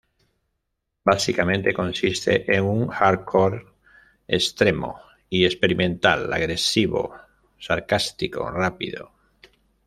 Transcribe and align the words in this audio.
Básicamente 1.03 1.75
consiste 1.75 2.51
en 2.51 2.63
un 2.63 2.87
hardcore 2.87 3.63
extremo 4.27 4.99
y 5.29 5.45
experimental, 5.45 6.33
agresivo, 6.33 7.13
sarcástico, 7.59 8.49
rápido. 8.49 9.11